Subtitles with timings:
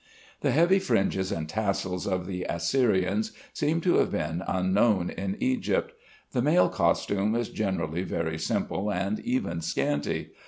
[0.39, 5.93] The heavy fringes and tassels of the Assyrians seem to have been unknown in Egypt.
[6.31, 10.31] The male costume is generally very simple and even scanty.